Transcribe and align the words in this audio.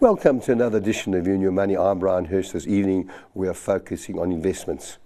Welcome 0.00 0.40
to 0.42 0.52
another 0.52 0.78
edition 0.78 1.12
of 1.14 1.26
Your 1.26 1.50
Money. 1.50 1.76
I'm 1.76 1.98
Brian 1.98 2.26
Hirsch. 2.26 2.50
This 2.50 2.68
evening 2.68 3.10
we 3.34 3.48
are 3.48 3.52
focusing 3.52 4.16
on 4.16 4.30
investments. 4.30 4.96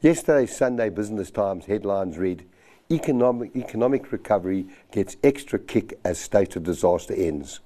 Yesterday's 0.00 0.56
Sunday 0.56 0.88
Business 0.88 1.30
Times 1.30 1.66
headlines 1.66 2.18
read 2.18 2.44
economic, 2.90 3.54
economic 3.54 4.10
recovery 4.10 4.66
gets 4.90 5.16
extra 5.22 5.56
kick 5.56 6.00
as 6.04 6.18
state 6.18 6.56
of 6.56 6.64
disaster 6.64 7.14
ends. 7.14 7.60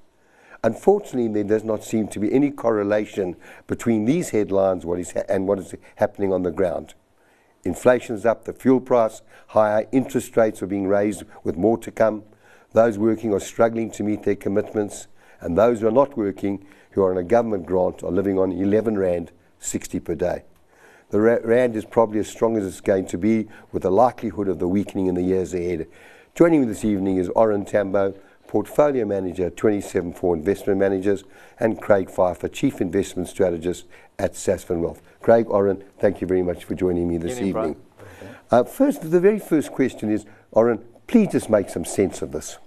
Unfortunately, 0.63 1.27
there 1.33 1.43
does 1.43 1.65
not 1.65 1.85
seem 1.85 2.07
to 2.09 2.19
be 2.19 2.31
any 2.31 2.51
correlation 2.51 3.35
between 3.67 4.05
these 4.05 4.29
headlines 4.29 4.85
what 4.85 5.01
is 5.01 5.13
and 5.31 5.49
what 5.49 5.59
is 5.59 5.75
happening 5.97 6.35
on 6.35 6.43
the 6.43 6.51
ground. 6.51 6.93
Inflation 7.65 8.15
is 8.15 8.27
up, 8.27 8.45
the 8.45 8.53
fuel 8.53 8.79
price 8.79 9.23
higher, 9.49 9.87
interest 9.91 10.37
rates 10.37 10.63
are 10.63 10.67
being 10.67 10.87
raised 10.87 11.23
with 11.45 11.57
more 11.57 11.79
to 11.79 11.91
come. 11.91 12.25
Those 12.73 12.99
working 12.99 13.33
are 13.33 13.41
struggling 13.41 13.91
to 13.93 14.03
meet 14.03 14.25
their 14.25 14.37
commitments, 14.37 15.07
and 15.43 15.59
those 15.59 15.81
who 15.81 15.89
are 15.89 15.93
not 15.93 16.17
working, 16.17 16.65
who 16.93 17.03
are 17.03 17.11
on 17.11 17.19
a 17.19 17.25
government 17.25 17.67
grant, 17.67 18.03
are 18.03 18.11
living 18.11 18.39
on 18.39 18.53
11 18.53 18.97
Rand 18.97 19.33
60 19.59 20.01
per 20.01 20.15
day. 20.15 20.45
The 21.11 21.21
Rand 21.21 21.77
is 21.77 21.85
probably 21.85 22.21
as 22.21 22.29
strong 22.29 22.57
as 22.57 22.65
it's 22.65 22.81
going 22.81 23.07
to 23.09 23.19
be, 23.19 23.49
with 23.71 23.83
the 23.83 23.91
likelihood 23.91 24.49
of 24.49 24.59
the 24.59 24.69
weakening 24.69 25.09
in 25.09 25.15
the 25.15 25.23
years 25.23 25.53
ahead. 25.53 25.87
Joining 26.35 26.63
me 26.63 26.67
this 26.67 26.87
evening 26.87 27.19
is 27.19 27.29
Oren 27.31 27.67
Tambo, 27.67 28.15
Portfolio 28.47 29.05
Manager, 29.05 29.51
27four 29.51 30.35
Investment 30.35 30.79
Managers, 30.79 31.25
and 31.61 31.81
Craig 31.81 32.09
Pheiffer, 32.09 32.49
Chief 32.49 32.81
Investment 32.81 33.29
Strategist 33.29 33.85
at 34.19 34.33
Sasfin 34.33 34.81
Wealth. 34.81 35.03
Craig, 35.21 35.47
Oren, 35.49 35.85
thank 35.99 36.21
you 36.21 36.27
very 36.27 36.43
much 36.43 36.65
for 36.65 36.75
joining 36.75 37.09
me 37.09 37.19
this 37.19 37.41
evening. 37.41 37.77
Uh, 38.51 38.65
first, 38.65 39.11
the 39.11 39.21
very 39.21 39.39
first 39.39 39.73
question 39.73 40.11
is, 40.11 40.25
Oren, 40.53 40.83
please 41.07 41.29
just 41.33 41.51
make 41.51 41.69
some 41.69 41.85
sense 41.85 42.23
of 42.23 42.33
this. 42.33 42.59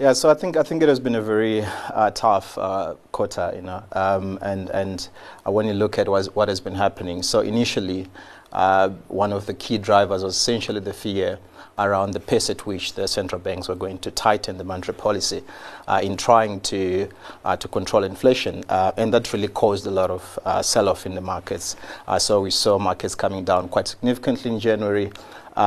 Yeah, 0.00 0.14
so 0.14 0.30
I 0.30 0.34
think 0.34 0.56
I 0.56 0.62
think 0.62 0.82
it 0.82 0.88
has 0.88 0.98
been 0.98 1.16
a 1.16 1.20
very 1.20 1.60
uh, 1.60 2.10
tough 2.12 2.56
uh, 2.56 2.94
quarter, 3.12 3.52
you 3.54 3.60
know, 3.60 3.82
um, 3.92 4.38
and 4.40 4.70
and 4.70 5.06
uh, 5.46 5.50
when 5.52 5.66
you 5.66 5.74
look 5.74 5.98
at 5.98 6.08
what, 6.08 6.48
has 6.48 6.58
been 6.58 6.74
happening. 6.74 7.22
So 7.22 7.40
initially, 7.40 8.06
uh, 8.50 8.88
one 9.08 9.30
of 9.30 9.44
the 9.44 9.52
key 9.52 9.76
drivers 9.76 10.24
was 10.24 10.36
essentially 10.36 10.80
the 10.80 10.94
fear 10.94 11.38
around 11.78 12.12
the 12.12 12.20
pace 12.20 12.48
at 12.48 12.64
which 12.64 12.94
the 12.94 13.06
central 13.06 13.42
banks 13.42 13.68
were 13.68 13.74
going 13.74 13.98
to 13.98 14.10
tighten 14.10 14.56
the 14.56 14.64
monetary 14.64 14.96
policy 14.96 15.42
uh, 15.86 16.00
in 16.02 16.16
trying 16.16 16.60
to 16.60 17.06
uh, 17.44 17.58
to 17.58 17.68
control 17.68 18.02
inflation, 18.02 18.64
uh, 18.70 18.92
and 18.96 19.12
that 19.12 19.30
really 19.34 19.48
caused 19.48 19.86
a 19.86 19.90
lot 19.90 20.10
of 20.10 20.38
uh, 20.46 20.62
sell-off 20.62 21.04
in 21.04 21.14
the 21.14 21.20
markets. 21.20 21.76
Uh, 22.08 22.18
so 22.18 22.40
we 22.40 22.50
saw 22.50 22.78
markets 22.78 23.14
coming 23.14 23.44
down 23.44 23.68
quite 23.68 23.88
significantly 23.88 24.50
in 24.50 24.60
January. 24.60 25.12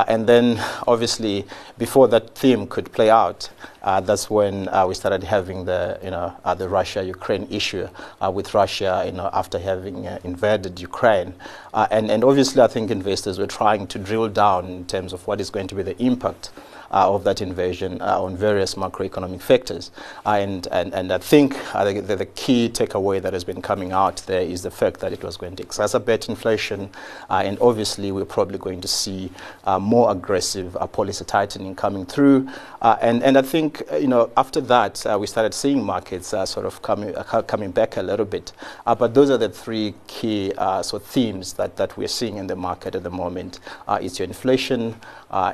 And 0.07 0.25
then, 0.25 0.59
obviously, 0.87 1.45
before 1.77 2.07
that 2.07 2.33
theme 2.33 2.65
could 2.65 2.91
play 2.91 3.11
out, 3.11 3.51
uh, 3.83 3.99
that's 3.99 4.29
when 4.29 4.69
uh, 4.69 4.85
we 4.87 4.93
started 4.93 5.23
having 5.23 5.65
the, 5.65 5.99
you 6.03 6.11
know, 6.11 6.33
uh, 6.45 6.53
the 6.53 6.69
Russia-Ukraine 6.69 7.47
issue 7.49 7.87
uh, 8.21 8.31
with 8.31 8.53
Russia, 8.53 9.03
you 9.05 9.11
know, 9.11 9.29
after 9.33 9.59
having 9.59 10.07
uh, 10.07 10.19
invaded 10.23 10.79
Ukraine. 10.79 11.33
and, 11.73 12.09
and 12.09 12.23
obviously, 12.23 12.61
I 12.61 12.67
think 12.67 12.89
investors 12.91 13.39
were 13.39 13.47
trying 13.47 13.87
to 13.87 13.99
drill 13.99 14.29
down 14.29 14.67
in 14.67 14.85
terms 14.85 15.11
of 15.11 15.27
what 15.27 15.41
is 15.41 15.49
going 15.49 15.67
to 15.67 15.75
be 15.75 15.83
the 15.83 16.01
impact 16.01 16.51
uh, 16.93 17.11
of 17.11 17.23
that 17.23 17.41
invasion 17.41 17.99
uh, 18.01 18.21
on 18.21 18.37
various 18.37 18.75
macroeconomic 18.75 19.41
factors. 19.41 19.89
Uh, 20.27 20.37
and, 20.39 20.67
and, 20.71 20.93
and 20.93 21.11
I 21.11 21.17
think 21.17 21.55
the, 21.73 22.15
the, 22.15 22.27
key 22.35 22.69
takeaway 22.69 23.19
that 23.19 23.33
has 23.33 23.43
been 23.43 23.63
coming 23.63 23.91
out 23.91 24.17
there 24.27 24.41
is 24.41 24.61
the 24.61 24.69
fact 24.69 24.99
that 24.99 25.11
it 25.11 25.23
was 25.23 25.35
going 25.35 25.55
to 25.55 25.63
exacerbate 25.63 26.29
inflation. 26.29 26.91
and 27.29 27.57
obviously, 27.59 28.11
we're 28.11 28.25
probably 28.25 28.59
going 28.59 28.79
to 28.81 28.87
see 28.87 29.31
more 29.79 30.11
aggressive 30.11 30.77
policy 30.91 31.25
tightening 31.25 31.73
coming 31.73 32.05
through. 32.05 32.47
and, 32.81 33.23
and 33.23 33.39
I 33.39 33.41
think, 33.41 33.72
Uh, 33.91 33.97
you 33.97 34.07
know, 34.07 34.29
after 34.37 34.61
that, 34.61 35.05
uh, 35.05 35.17
we 35.19 35.27
started 35.27 35.53
seeing 35.53 35.83
markets 35.83 36.33
uh, 36.33 36.45
sort 36.45 36.65
of 36.65 36.81
coming, 36.81 37.13
coming 37.47 37.71
back 37.71 37.97
a 37.97 38.01
little 38.01 38.25
bit. 38.25 38.51
but 38.85 39.13
those 39.13 39.29
are 39.29 39.37
the 39.37 39.49
three 39.49 39.93
key 40.07 40.51
sort 40.55 40.93
of 40.93 41.03
themes 41.03 41.53
that, 41.53 41.75
that 41.77 41.97
we're 41.97 42.07
seeing 42.07 42.37
in 42.37 42.47
the 42.47 42.55
market 42.55 42.95
at 42.95 43.03
the 43.03 43.09
moment. 43.09 43.59
it's 44.01 44.19
your 44.19 44.27
inflation, 44.27 44.95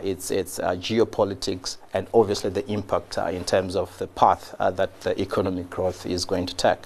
it's, 0.04 0.32
it's 0.32 0.60
geopolitics, 0.60 1.78
and 1.94 2.08
obviously 2.14 2.50
the 2.50 2.70
impact 2.72 3.18
uh, 3.18 3.26
in 3.26 3.44
terms 3.44 3.76
of 3.76 3.98
the 3.98 4.08
path 4.08 4.56
uh, 4.60 4.72
that 4.72 5.02
the 5.02 5.20
economic 5.20 5.70
growth 5.70 6.06
is 6.06 6.26
going 6.26 6.46
to 6.46 6.56
take. 6.56 6.80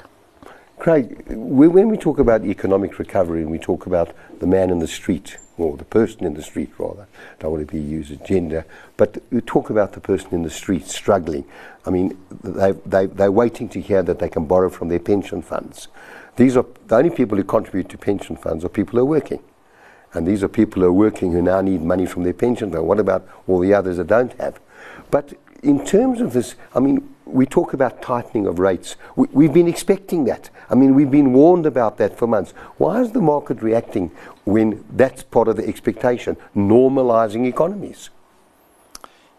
Craig, 0.80 1.24
when 1.28 1.88
we 1.88 1.98
talk 1.98 2.20
about 2.20 2.44
economic 2.46 3.00
recovery 3.00 3.42
and 3.42 3.52
we 3.52 3.60
talk 3.60 3.86
about 3.86 4.14
the 4.40 4.48
man 4.48 4.70
in 4.70 4.80
the 4.80 4.88
street, 4.88 5.38
or 5.58 5.78
the 5.78 5.86
person 5.86 6.26
in 6.26 6.34
the 6.34 6.42
street 6.42 6.72
rather, 6.78 7.08
don't 7.40 7.52
want 7.52 7.68
to 7.68 7.72
be 7.72 7.80
used 7.80 8.12
as 8.12 8.18
gender, 8.28 8.66
but 8.98 9.22
we 9.32 9.42
talk 9.42 9.70
about 9.70 9.94
the 9.94 10.00
person 10.00 10.30
in 10.32 10.44
the 10.44 10.50
street 10.50 10.88
struggling. 10.88 11.46
I 11.86 11.90
mean, 11.90 12.18
they, 12.44 12.72
they, 12.86 13.06
they're 13.06 13.32
waiting 13.32 13.70
to 13.70 13.82
hear 13.82 14.02
that 14.04 14.20
they 14.20 14.30
can 14.30 14.46
borrow 14.46 14.70
from 14.70 14.90
their 14.90 15.00
pension 15.00 15.42
funds. 15.42 15.88
These 16.36 16.58
are 16.58 16.66
the 16.88 16.96
only 16.96 17.10
people 17.12 17.38
who 17.38 17.44
contribute 17.44 17.90
to 17.90 17.98
pension 17.98 18.36
funds 18.36 18.66
are 18.66 18.70
people 18.70 18.98
who 18.98 19.02
are 19.02 19.10
working. 19.10 19.44
And 20.14 20.28
these 20.28 20.44
are 20.44 20.48
people 20.48 20.82
who 20.82 20.88
are 20.88 20.94
working 20.94 21.32
who 21.32 21.42
now 21.42 21.62
need 21.62 21.82
money 21.82 22.06
from 22.06 22.24
their 22.24 22.34
pension 22.34 22.72
fund. 22.72 22.88
What 22.88 23.00
about 23.00 23.28
all 23.48 23.60
the 23.60 23.74
others 23.74 23.98
that 23.98 24.08
don't 24.08 24.34
have? 24.40 24.60
But 25.12 25.34
in 25.62 25.86
terms 25.86 26.22
of 26.22 26.34
this, 26.34 26.56
I 26.76 26.80
mean, 26.80 27.13
we 27.26 27.46
talk 27.46 27.74
about 27.74 28.02
tightening 28.02 28.48
of 28.48 28.60
rates. 28.60 28.96
We, 29.16 29.46
have 29.46 29.54
been 29.54 29.68
expecting 29.68 30.26
that. 30.26 30.50
I 30.70 30.76
mean, 30.76 30.96
we've 30.96 31.12
been 31.12 31.34
warned 31.34 31.66
about 31.66 31.98
that 31.98 32.18
for 32.18 32.28
months. 32.28 32.52
Why 32.78 33.02
is 33.02 33.12
the 33.12 33.22
market 33.22 33.62
reacting 33.62 34.12
when 34.46 34.84
that's 34.92 35.24
part 35.24 35.48
of 35.48 35.56
the 35.56 35.68
expectation? 35.68 36.38
Normalizing 36.56 37.48
economies. 37.48 38.10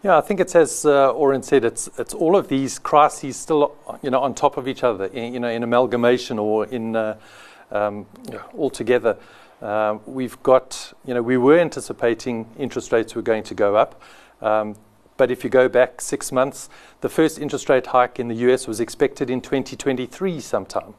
Yeah, 0.03 0.17
I 0.17 0.21
think 0.21 0.39
it's 0.39 0.55
as 0.55 0.85
uh, 0.85 1.11
Oren 1.11 1.41
said. 1.41 1.65
It's 1.65 1.89
it's 1.97 2.13
all 2.13 2.35
of 2.35 2.47
these 2.47 2.77
crises 2.77 3.37
still, 3.37 3.75
you 4.03 4.11
know, 4.11 4.19
on 4.19 4.35
top 4.35 4.57
of 4.57 4.67
each 4.67 4.83
other. 4.83 5.05
In, 5.05 5.33
you 5.33 5.39
know, 5.39 5.49
in 5.49 5.63
amalgamation 5.63 6.37
or 6.37 6.67
in 6.67 6.95
uh, 6.95 7.17
um, 7.71 8.05
all 8.55 8.69
together. 8.69 9.17
Uh, 9.61 9.97
we've 10.05 10.41
got, 10.43 10.93
you 11.05 11.13
know, 11.13 11.21
we 11.21 11.37
were 11.37 11.57
anticipating 11.57 12.45
interest 12.59 12.91
rates 12.91 13.15
were 13.15 13.21
going 13.21 13.41
to 13.43 13.55
go 13.55 13.75
up. 13.75 14.01
Um, 14.41 14.75
but 15.17 15.31
if 15.31 15.43
you 15.43 15.49
go 15.49 15.69
back 15.69 16.01
six 16.01 16.31
months, 16.31 16.69
the 17.01 17.09
first 17.09 17.39
interest 17.39 17.69
rate 17.69 17.87
hike 17.87 18.19
in 18.19 18.27
the 18.27 18.35
US 18.35 18.67
was 18.67 18.79
expected 18.79 19.29
in 19.29 19.41
2023 19.41 20.39
sometime. 20.39 20.93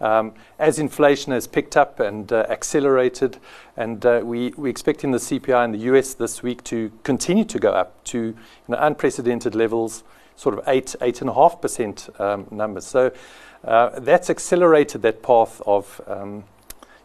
Um, 0.00 0.34
as 0.58 0.78
inflation 0.78 1.32
has 1.32 1.46
picked 1.46 1.76
up 1.76 2.00
and 2.00 2.32
uh, 2.32 2.46
accelerated, 2.48 3.38
and 3.76 4.04
uh, 4.04 4.20
we, 4.24 4.50
we're 4.56 4.68
expecting 4.68 5.12
the 5.12 5.18
CPI 5.18 5.64
in 5.64 5.72
the 5.72 5.78
US 5.90 6.14
this 6.14 6.42
week 6.42 6.64
to 6.64 6.90
continue 7.04 7.44
to 7.44 7.58
go 7.58 7.70
up 7.70 8.02
to 8.04 8.18
you 8.18 8.36
know, 8.68 8.78
unprecedented 8.80 9.54
levels, 9.54 10.02
sort 10.36 10.58
of 10.58 10.68
8, 10.68 10.96
8.5% 11.00 12.20
um, 12.20 12.46
numbers. 12.50 12.84
So 12.84 13.12
uh, 13.64 14.00
that's 14.00 14.30
accelerated 14.30 15.02
that 15.02 15.22
path 15.22 15.62
of 15.64 16.00
um, 16.06 16.44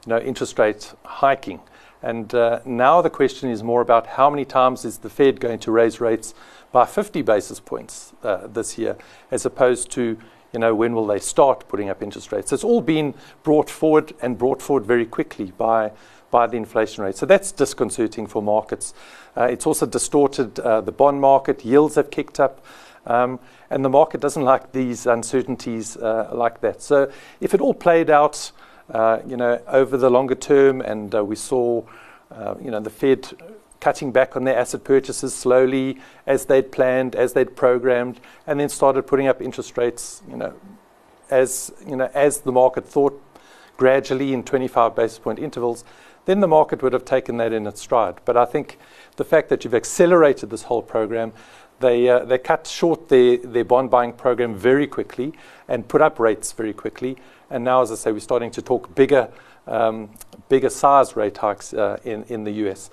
you 0.06 0.10
know, 0.10 0.20
interest 0.20 0.58
rates 0.58 0.96
hiking. 1.06 1.62
And 2.02 2.34
uh, 2.34 2.60
now 2.66 3.02
the 3.02 3.10
question 3.10 3.50
is 3.50 3.64
more 3.64 3.82
about 3.82 4.08
how 4.08 4.30
many 4.30 4.46
times 4.46 4.86
is 4.86 5.00
the 5.00 5.10
Fed 5.10 5.40
going 5.40 5.60
to 5.60 5.72
raise 5.72 6.00
rates 6.00 6.34
by 6.72 6.86
50 6.86 7.22
basis 7.24 7.60
points 7.60 8.14
uh, 8.24 8.48
this 8.48 8.78
year, 8.78 8.98
as 9.32 9.46
opposed 9.46 9.92
to 9.92 10.18
you 10.54 10.60
know 10.60 10.74
when 10.74 10.94
will 10.94 11.06
they 11.06 11.20
start 11.20 11.68
putting 11.68 11.90
up 11.90 12.02
interest 12.02 12.32
rates? 12.32 12.50
So 12.50 12.56
It's 12.56 12.64
all 12.64 12.82
been 12.82 13.14
brought 13.44 13.70
forward 13.70 14.14
and 14.22 14.38
brought 14.38 14.62
forward 14.62 14.86
very 14.86 15.06
quickly 15.06 15.52
by 15.58 15.92
by 16.32 16.48
the 16.48 16.58
inflation 16.58 17.04
rate. 17.04 17.16
So 17.18 17.26
that's 17.26 17.52
disconcerting 17.52 18.28
for 18.28 18.42
markets. 18.42 18.94
Uh, 19.36 19.46
it's 19.46 19.66
also 19.66 19.86
distorted 19.86 20.60
uh, 20.60 20.81
the 20.81 20.92
bond 20.92 21.22
market. 21.22 21.66
Yields 21.66 21.96
have 21.96 22.12
kicked 22.12 22.40
up. 22.40 22.64
Um, 23.06 23.40
and 23.70 23.84
the 23.84 23.90
market 23.90 24.22
doesn't 24.22 24.44
like 24.44 24.72
these 24.72 25.08
uncertainties 25.08 25.98
uh, 25.98 26.30
like 26.34 26.62
that. 26.62 26.81
So 26.81 27.12
if 27.40 27.54
it 27.54 27.62
all 27.62 27.74
played 27.74 28.10
out 28.10 28.52
you 29.27 29.38
know, 29.38 29.62
over 29.68 29.97
the 29.97 30.09
longer 30.09 30.36
term, 30.36 30.81
and 30.81 31.13
uh, 31.13 31.24
we 31.24 31.36
saw, 31.36 31.83
uh, 32.31 32.56
you 32.62 32.71
know, 32.71 32.80
the 32.80 32.89
Fed 32.89 33.31
cutting 33.80 34.12
back 34.12 34.36
on 34.36 34.44
their 34.44 34.57
asset 34.57 34.83
purchases 34.83 35.33
slowly 35.33 35.97
as 36.27 36.45
they'd 36.45 36.71
planned, 36.71 37.15
as 37.15 37.33
they'd 37.33 37.56
programmed, 37.56 38.19
and 38.45 38.59
then 38.59 38.69
started 38.69 39.03
putting 39.03 39.27
up 39.27 39.41
interest 39.41 39.77
rates, 39.77 40.21
you 40.30 40.36
know, 40.36 40.53
as 41.30 41.71
you 41.88 41.95
know, 41.95 42.09
as 42.13 42.41
the 42.41 42.51
market 42.51 42.86
thought 42.86 43.21
gradually 43.77 44.33
in 44.33 44.44
25 44.44 44.95
basis 44.95 45.19
point 45.19 45.39
intervals, 45.39 45.85
then 46.25 46.42
the 46.42 46.47
market 46.47 46.83
would 46.83 46.94
have 46.94 47.06
taken 47.06 47.38
that 47.38 47.53
in 47.53 47.65
its 47.65 47.81
stride. 47.81 48.15
But 48.25 48.35
I 48.35 48.45
think 48.45 48.77
the 49.15 49.24
fact 49.24 49.50
that 49.50 49.63
you've 49.63 49.74
accelerated 49.74 50.50
this 50.50 50.63
whole 50.63 50.81
program, 50.81 51.31
they, 51.80 52.10
uh, 52.10 52.26
they 52.26 52.38
cut 52.38 52.68
short 52.68 53.10
their, 53.10 53.38
their 53.38 53.66
bond 53.66 53.90
buying 53.90 54.14
program 54.14 54.56
very 54.56 54.88
quickly 54.88 55.34
and 55.68 55.88
put 55.88 56.02
up 56.02 56.20
rates 56.20 56.52
very 56.52 56.74
quickly. 56.74 57.18
And 57.50 57.64
now, 57.64 57.81
as 57.81 57.92
I 57.92 57.96
say, 57.96 58.12
we're 58.12 58.20
starting 58.20 58.52
to 58.52 58.62
talk 58.62 58.94
bigger, 58.96 59.30
um, 59.68 60.10
bigger 60.50 60.70
size 60.70 61.16
rate 61.16 61.38
hikes 61.38 61.74
uh, 61.74 61.98
in, 62.04 62.24
in 62.24 62.44
the 62.44 62.52
US. 62.68 62.90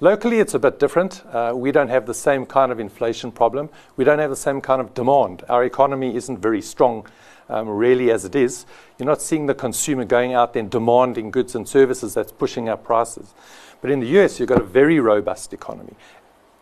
Locally, 0.00 0.40
it's 0.40 0.54
a 0.54 0.58
bit 0.58 0.80
different. 0.80 1.24
Uh, 1.26 1.52
we 1.54 1.70
don't 1.70 1.88
have 1.88 2.06
the 2.06 2.14
same 2.14 2.44
kind 2.44 2.72
of 2.72 2.80
inflation 2.80 3.30
problem. 3.30 3.68
We 3.96 4.04
don't 4.04 4.18
have 4.18 4.30
the 4.30 4.36
same 4.36 4.60
kind 4.60 4.80
of 4.80 4.94
demand. 4.94 5.44
Our 5.48 5.64
economy 5.64 6.16
isn't 6.16 6.38
very 6.38 6.60
strong, 6.60 7.06
um, 7.48 7.68
really, 7.68 8.10
as 8.10 8.24
it 8.24 8.34
is. 8.34 8.66
You're 8.98 9.06
not 9.06 9.22
seeing 9.22 9.46
the 9.46 9.54
consumer 9.54 10.04
going 10.04 10.34
out 10.34 10.54
there 10.54 10.60
and 10.60 10.70
demanding 10.70 11.30
goods 11.30 11.54
and 11.54 11.68
services 11.68 12.14
that's 12.14 12.32
pushing 12.32 12.68
up 12.68 12.82
prices. 12.82 13.32
But 13.80 13.92
in 13.92 14.00
the 14.00 14.06
US, 14.18 14.40
you've 14.40 14.48
got 14.48 14.60
a 14.60 14.64
very 14.64 14.98
robust 14.98 15.52
economy 15.52 15.94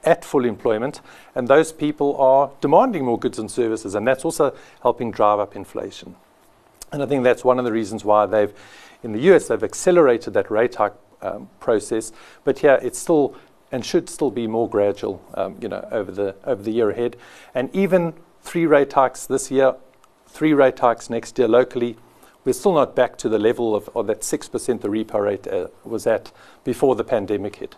at 0.05 0.25
full 0.25 0.44
employment, 0.44 1.00
and 1.35 1.49
those 1.49 1.73
people 1.73 2.17
are 2.17 2.50
demanding 2.61 3.05
more 3.05 3.19
goods 3.19 3.38
and 3.38 3.50
services, 3.50 3.94
and 3.94 4.06
that's 4.06 4.25
also 4.25 4.55
helping 4.82 5.11
drive 5.11 5.38
up 5.38 5.55
inflation. 5.55 6.14
And 6.93 7.02
I 7.02 7.06
think 7.06 7.25
that's 7.25 7.44
one 7.44 7.58
of 7.58 7.64
the 7.64 7.73
reasons 7.73 8.05
why 8.05 8.26
they've, 8.26 8.52
in 9.02 9.12
the 9.12 9.20
US, 9.32 9.49
they've 9.49 9.62
accelerated 9.62 10.35
that 10.35 10.50
rate 10.50 10.75
hike 10.76 10.94
um, 11.23 11.49
process. 11.61 12.12
But 12.44 12.62
yeah, 12.62 12.79
it's 12.82 12.99
still 12.99 13.37
and 13.73 13.85
should 13.85 14.08
still 14.08 14.31
be 14.31 14.47
more 14.47 14.69
gradual, 14.69 15.23
um, 15.35 15.56
you 15.61 15.69
know, 15.69 15.87
over 15.93 16.11
the 16.11 16.35
over 16.44 16.62
the 16.62 16.73
year 16.73 16.91
ahead. 16.91 17.17
And 17.55 17.75
even 17.75 18.14
three 18.43 18.67
rate 18.67 18.93
hikes 18.93 19.26
this 19.26 19.50
year, 19.50 19.75
three 20.26 20.52
rate 20.52 20.79
hikes 20.79 21.08
next 21.08 21.38
year 21.38 21.49
locally, 21.49 21.97
we're 22.44 22.52
still 22.52 22.75
not 22.75 22.97
back 22.97 23.17
to 23.19 23.29
the 23.29 23.38
level 23.38 23.75
of, 23.75 23.88
of 23.94 24.06
that 24.08 24.25
six 24.25 24.49
percent 24.49 24.82
the 24.82 24.88
repo 24.88 25.23
rate 25.23 25.47
uh, 25.47 25.69
was 25.85 26.06
at 26.06 26.32
before 26.64 26.97
the 26.97 27.05
pandemic 27.05 27.56
hit. 27.56 27.76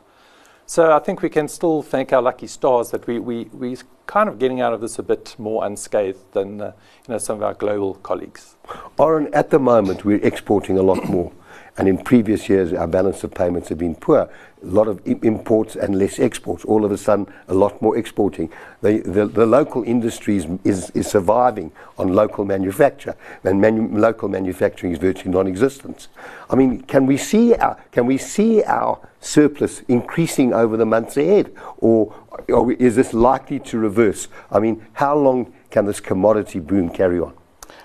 So 0.73 0.91
I 0.91 1.01
think 1.01 1.21
we 1.21 1.29
can 1.29 1.49
still 1.49 1.83
thank 1.83 2.15
our 2.15 2.23
lucky 2.23 2.47
stars 2.47 2.93
that 2.93 3.07
we 3.07 3.19
we 3.19 3.45
we 3.53 3.77
kind 4.07 4.27
of 4.27 4.39
getting 4.39 4.63
out 4.63 4.73
of 4.73 4.81
this 4.81 4.99
a 4.99 5.03
bit 5.03 5.37
more 5.37 5.67
unscathed 5.67 6.33
than 6.33 6.63
uh, 6.63 6.73
you 7.07 7.13
know 7.13 7.19
some 7.19 7.37
of 7.37 7.43
our 7.43 7.53
global 7.53 7.97
colleagues. 7.97 8.57
Oren, 8.97 9.29
at 9.35 9.51
the 9.51 9.59
moment 9.59 10.07
we're 10.07 10.25
exporting 10.27 10.79
a 10.79 10.83
lot 10.83 11.05
more. 11.11 11.31
And 11.79 11.89
in 11.89 11.97
previous 11.97 12.51
years, 12.51 12.73
our 12.75 12.87
balance 12.87 13.25
of 13.25 13.33
payments 13.33 13.71
have 13.71 13.79
been 13.79 13.95
poor. 13.95 14.29
A 14.63 14.67
lot 14.67 14.89
of 14.89 15.01
imports 15.07 15.75
and 15.75 15.99
less 15.99 16.21
exports. 16.21 16.67
All 16.67 16.85
of 16.85 16.93
a 16.93 16.99
sudden, 16.99 17.27
a 17.49 17.55
lot 17.55 17.81
more 17.81 17.97
exporting. 17.97 18.51
The, 18.83 19.01
the, 19.01 19.27
the 19.27 19.47
local 19.47 19.83
industry 19.83 20.37
is, 20.37 20.47
is, 20.65 20.91
is, 20.91 21.07
surviving 21.07 21.73
on 21.99 22.15
local 22.15 22.45
manufacture, 22.45 23.17
and 23.43 23.61
manu- 23.61 23.99
local 23.99 24.29
manufacturing 24.29 24.93
is 24.93 24.99
virtually 24.99 25.33
non-existent. 25.33 26.09
I 26.51 26.57
mean, 26.57 26.83
can 26.83 27.07
we 27.07 27.17
see 27.17 27.55
our, 27.55 27.77
can 27.91 28.07
we 28.07 28.19
see 28.19 28.63
our 28.65 28.99
surplus 29.21 29.81
increasing 29.89 30.53
over 30.53 30.77
the 30.77 30.87
months 30.87 31.17
ahead, 31.17 31.53
or, 31.79 32.15
or 32.49 32.73
is 32.73 32.97
this 32.97 33.15
likely 33.15 33.59
to 33.61 33.79
reverse? 33.79 34.29
I 34.51 34.59
mean, 34.59 34.87
how 34.93 35.17
long 35.17 35.53
can 35.71 35.87
this 35.87 36.01
commodity 36.01 36.61
boom 36.61 36.91
carry 36.91 37.19
on? 37.19 37.33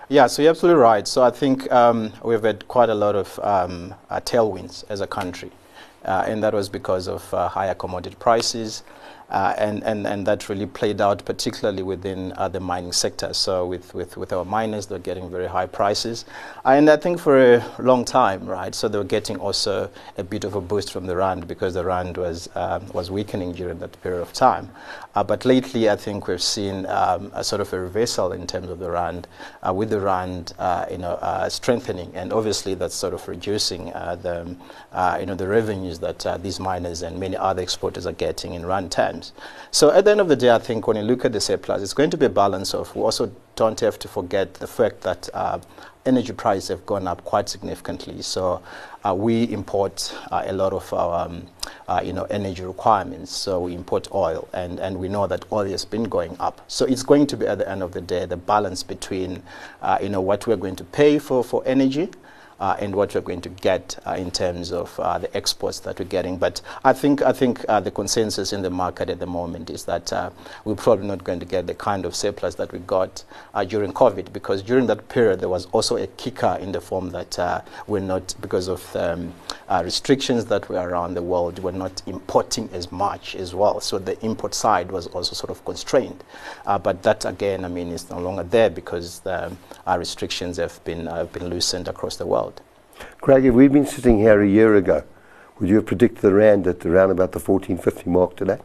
Yeah, 0.10 0.28
so 0.28 0.42
you're 0.42 0.52
absolutely 0.52 0.82
right. 0.82 1.06
So 1.06 1.22
I 1.22 1.32
think 1.32 1.70
um, 1.70 2.14
we've 2.24 2.42
had 2.42 2.66
quite 2.70 2.90
a 2.90 2.96
lot 2.96 3.16
of 3.18 3.38
um, 3.40 3.94
uh, 4.10 4.22
tailwinds 4.22 4.86
as 4.88 5.02
a 5.02 5.08
country, 5.08 5.52
uh, 6.06 6.24
and 6.26 6.42
that 6.44 6.54
was 6.54 6.70
because 6.70 7.10
of 7.10 7.34
uh, 7.34 7.50
higher 7.50 7.76
commodity 7.76 8.16
prices, 8.18 8.84
uh, 9.30 9.54
and, 9.58 9.84
and, 9.84 10.08
and 10.08 10.26
that 10.26 10.48
really 10.48 10.66
played 10.66 11.02
out 11.02 11.24
particularly 11.26 11.84
within 11.84 12.32
uh, 12.38 12.48
the 12.48 12.60
mining 12.60 12.94
sector. 12.94 13.34
So 13.34 13.66
with, 13.66 13.94
with, 13.94 14.16
with 14.16 14.32
our 14.32 14.46
miners, 14.46 14.86
they're 14.86 15.00
getting 15.00 15.30
very 15.30 15.48
high 15.48 15.66
prices. 15.66 16.24
And 16.64 16.90
I 16.90 16.96
think 16.96 17.20
for 17.20 17.56
a 17.56 17.76
long 17.80 18.06
time, 18.06 18.46
right, 18.46 18.74
so 18.74 18.88
they 18.88 18.98
were 18.98 19.04
getting 19.04 19.38
also 19.38 19.90
a 20.18 20.24
bit 20.24 20.46
of 20.46 20.56
a 20.56 20.62
boost 20.62 20.94
from 20.94 21.08
the 21.08 21.16
RAND 21.16 21.48
because 21.48 21.74
the 21.74 21.84
RAND 21.84 22.18
was, 22.18 22.50
um, 22.56 22.88
was 22.94 23.12
weakening 23.12 23.52
during 23.52 23.80
that 23.80 24.02
period 24.02 24.22
of 24.22 24.32
time. 24.32 24.70
Uh, 25.14 25.24
but 25.24 25.44
lately, 25.46 25.90
I 25.90 25.96
think 25.96 26.28
we've 26.28 26.42
seen 26.42 26.86
um, 26.86 27.32
a 27.34 27.44
sort 27.44 27.60
of 27.60 27.74
a 27.74 27.80
reversal 27.80 28.32
in 28.32 28.48
terms 28.48 28.70
of 28.70 28.80
the 28.80 28.90
RAND, 28.90 29.28
uh, 29.68 29.74
with 29.74 29.90
the 29.90 30.00
RAND, 30.00 30.54
uh, 30.60 30.86
you 30.90 31.00
know, 31.00 31.14
uh, 31.22 31.50
strengthening. 31.50 32.12
And 32.16 32.32
obviously 32.32 32.76
that's 32.76 32.96
sort 32.96 33.14
of 33.14 33.28
reducing 33.28 33.86
the, 33.88 34.56
you 35.20 35.26
know, 35.26 35.36
the 35.36 35.48
revenues 35.48 36.00
that 36.00 36.42
these 36.44 36.60
miners 36.60 37.02
and 37.02 37.20
many 37.20 37.36
other 37.36 37.62
exporters 37.62 38.06
are 38.06 38.14
getting 38.14 38.54
in 38.54 38.66
RAND 38.66 38.92
terms 38.92 39.17
So 39.72 39.92
at 39.92 40.06
the 40.06 40.12
end 40.12 40.22
of 40.22 40.28
the 40.28 40.36
day, 40.36 40.50
I 40.50 40.60
think 40.60 40.88
when 40.88 40.98
you 40.98 41.04
look 41.04 41.26
at 41.26 41.34
the 41.34 41.42
surplus, 41.42 41.82
it's 41.82 41.94
going 41.94 42.10
to 42.12 42.18
be 42.18 42.26
a 42.26 42.30
balance 42.30 42.74
of, 42.74 42.96
we 42.96 43.02
also 43.02 43.32
don't 43.56 43.80
have 43.80 43.98
to 44.00 44.08
forget 44.08 44.54
the 44.56 44.68
fact 44.68 45.02
that 45.02 45.30
uh, 45.34 45.60
energy 46.06 46.34
prices 46.34 46.70
have 46.70 46.86
gone 46.86 47.08
up 47.08 47.24
quite 47.26 47.50
significantly. 47.50 48.22
So 48.22 48.62
uh, 49.06 49.14
we 49.14 49.44
import 49.44 50.16
uh, 50.32 50.44
a 50.46 50.54
lot 50.54 50.74
of 50.74 50.92
our, 50.94 51.26
um, 51.26 51.48
uh, 51.88 52.02
you 52.04 52.14
know, 52.14 52.24
energy 52.30 52.64
requirements. 52.64 53.32
So 53.32 53.62
we 53.62 53.74
import 53.74 54.08
oil, 54.14 54.48
and, 54.54 54.80
and 54.80 54.98
we 54.98 55.10
know 55.10 55.28
that 55.28 55.46
oil 55.52 55.66
has 55.70 55.86
been 55.86 56.06
going 56.06 56.36
up. 56.40 56.62
So 56.68 56.86
it's 56.86 57.04
going 57.04 57.28
to 57.28 57.38
be 57.38 57.46
at 57.46 57.58
the 57.58 57.70
end 57.70 57.84
of 57.84 57.92
the 57.92 58.02
day 58.02 58.26
the 58.26 58.38
balance 58.38 58.84
between, 58.84 59.44
uh, 59.82 59.98
you 60.02 60.10
know, 60.10 60.22
what 60.22 60.48
we're 60.48 60.56
going 60.58 60.78
to 60.78 60.84
pay 60.86 61.20
for 61.20 61.44
for 61.44 61.62
energy 61.66 62.10
and 62.60 62.96
what 62.96 63.14
we're 63.14 63.22
going 63.22 63.42
to 63.42 63.50
get 63.50 63.98
uh, 64.06 64.12
in 64.12 64.32
terms 64.32 64.72
of 64.72 65.00
uh, 65.00 65.18
the 65.18 65.36
exports 65.36 65.80
that 65.82 66.00
we're 66.00 66.06
getting. 66.06 66.38
But 66.38 66.62
I 66.84 66.94
think 66.94 67.22
I 67.22 67.32
think 67.32 67.64
uh, 67.70 67.80
the 67.80 67.92
consensus 67.92 68.54
in 68.54 68.62
the 68.62 68.70
market 68.70 69.10
at 69.10 69.20
the 69.20 69.28
moment 69.28 69.70
is 69.70 69.86
that 69.86 70.12
uh, 70.12 70.30
we're 70.66 70.76
probably 70.76 71.08
not 71.08 71.24
going 71.24 71.40
to 71.40 71.46
get 71.46 71.68
the 71.68 71.74
kind 71.74 72.06
of 72.06 72.16
surplus 72.16 72.56
that 72.56 72.72
we 72.72 72.80
got 72.80 73.24
uh, 73.54 73.64
during 73.64 73.94
COVID 73.94 74.34
because 74.34 74.62
during 74.62 74.88
that 74.88 75.08
period 75.10 75.40
there 75.40 75.50
was 75.50 75.66
also 75.68 75.98
a 75.98 76.08
kicker 76.08 76.58
in 76.60 76.72
the 76.72 76.82
form 76.82 77.10
that 77.12 77.64
we're 77.88 78.00
not 78.00 78.36
because 78.42 78.68
of 78.68 78.96
um, 78.96 79.34
restrictions 79.84 80.46
that 80.46 80.68
were 80.70 80.78
around 80.78 81.14
the 81.14 81.22
world 81.22 81.60
we're 81.60 81.72
not 81.72 82.02
importing 82.08 82.70
as 82.74 82.92
much 82.92 83.36
as 83.36 83.54
well. 83.54 83.80
So 83.80 84.00
the 84.00 84.20
import 84.26 84.54
side 84.54 84.92
was 84.92 85.08
also 85.08 85.34
sort 85.34 85.52
of 85.52 85.64
constrained. 85.66 86.24
but 86.66 87.04
that 87.04 87.26
again, 87.26 87.66
I 87.66 87.68
mean, 87.68 87.90
is 87.90 88.10
no 88.10 88.20
longer 88.20 88.44
there 88.44 88.70
because 88.70 89.20
the 89.20 89.52
restrictions 89.98 90.58
have 90.58 90.84
been 90.84 91.08
have 91.08 91.32
been 91.34 91.48
loosened 91.50 91.88
across 91.88 92.18
the 92.18 92.26
world. 92.26 92.47
Craig, 93.22 93.46
if 93.46 93.54
we'd 93.54 93.74
been 93.74 93.86
sitting 93.86 94.20
here 94.20 94.42
a 94.42 94.48
year 94.48 94.76
ago, 94.76 95.04
would 95.60 95.70
you 95.70 95.76
have 95.76 95.86
predicted 95.86 96.22
the 96.22 96.34
rand 96.34 96.68
at 96.68 96.86
around 96.86 97.12
about 97.12 97.32
the 97.32 97.40
1450 97.40 98.10
mark 98.10 98.36
today? 98.36 98.60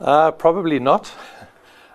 Uh, 0.00 0.30
probably 0.30 0.78
not. 0.78 1.12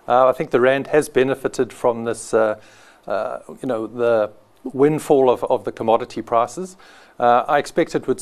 Uh, 0.08 0.28
I 0.28 0.34
think 0.34 0.52
the 0.52 0.60
rand 0.60 0.88
has 0.88 1.08
benefited 1.08 1.72
from 1.72 2.04
this, 2.04 2.34
uh, 2.34 2.60
uh 3.08 3.40
you 3.62 3.68
know, 3.68 3.88
the 3.88 4.32
windfall 4.64 5.30
of, 5.30 5.44
of 5.46 5.64
the 5.64 5.72
commodity 5.72 6.22
prices. 6.22 6.78
Uh, 7.20 7.46
I 7.48 7.58
expect 7.58 7.96
it 7.96 8.08
would, 8.08 8.22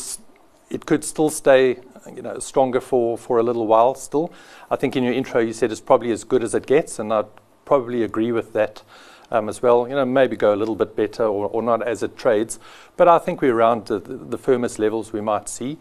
it 0.69 0.85
could 0.85 1.03
still 1.03 1.29
stay, 1.29 1.79
you 2.15 2.21
know, 2.21 2.39
stronger 2.39 2.81
for, 2.81 3.17
for 3.17 3.39
a 3.39 3.43
little 3.43 3.67
while 3.67 3.95
still. 3.95 4.31
I 4.69 4.75
think 4.75 4.95
in 4.95 5.03
your 5.03 5.13
intro 5.13 5.41
you 5.41 5.53
said 5.53 5.71
it's 5.71 5.81
probably 5.81 6.11
as 6.11 6.23
good 6.23 6.43
as 6.43 6.53
it 6.53 6.65
gets, 6.65 6.99
and 6.99 7.11
I'd 7.13 7.25
probably 7.65 8.03
agree 8.03 8.31
with 8.31 8.53
that 8.53 8.83
um, 9.31 9.49
as 9.49 9.61
well. 9.61 9.87
You 9.87 9.95
know, 9.95 10.05
maybe 10.05 10.35
go 10.35 10.53
a 10.53 10.55
little 10.55 10.75
bit 10.75 10.95
better 10.95 11.23
or, 11.23 11.47
or 11.47 11.61
not 11.61 11.85
as 11.87 12.03
it 12.03 12.17
trades, 12.17 12.59
but 12.97 13.07
I 13.07 13.17
think 13.17 13.41
we're 13.41 13.55
around 13.55 13.87
the, 13.87 13.99
the 13.99 14.37
firmest 14.37 14.79
levels 14.79 15.13
we 15.13 15.21
might 15.21 15.49
see. 15.49 15.77